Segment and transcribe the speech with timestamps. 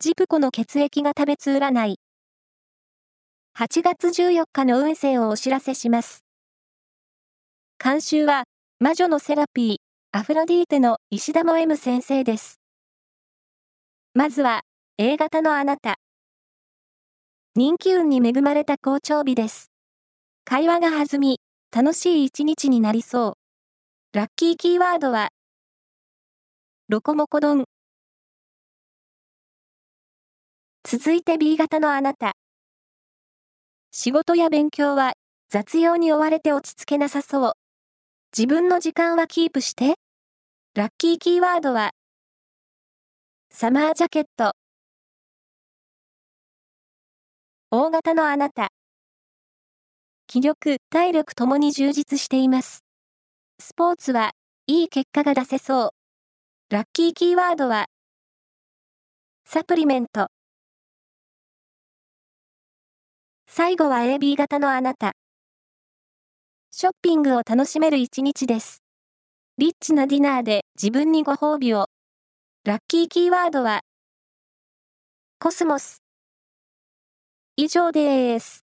[0.00, 1.98] ジプコの血液が食べつ占い。
[3.56, 6.24] 8月14日の運勢をお知らせします。
[7.82, 8.44] 監修は、
[8.80, 9.76] 魔女のセラピー、
[10.10, 12.58] アフロディーテの石田も M 先生です。
[14.14, 14.62] まずは、
[14.98, 15.94] A 型のあなた。
[17.54, 19.70] 人気運に恵まれた好調日です。
[20.44, 21.38] 会話が弾み、
[21.74, 23.38] 楽しい一日になりそ
[24.12, 24.18] う。
[24.18, 25.28] ラッキーキーワードは、
[26.88, 27.64] ロコモコ丼。
[30.86, 32.34] 続いて B 型のあなた。
[33.90, 35.14] 仕事や勉強は
[35.48, 37.52] 雑用に追われて落ち着けなさそう。
[38.36, 39.94] 自分の時間はキープして。
[40.74, 41.92] ラッキーキーワードは、
[43.48, 44.52] サマージャケット。
[47.70, 48.68] 大型のあなた。
[50.26, 52.84] 気力、体力ともに充実しています。
[53.58, 54.32] スポーツは
[54.66, 55.90] いい結果が出せそう。
[56.68, 57.86] ラッキーキーワードは、
[59.46, 60.33] サプリメント。
[63.56, 65.12] 最後は AB 型のあなた。
[66.72, 68.82] ショッピングを楽しめる一日です。
[69.58, 71.86] リッチなディナーで自分にご褒美を。
[72.64, 73.82] ラッキーキーワードは、
[75.38, 76.02] コスモス。
[77.54, 78.64] 以上です。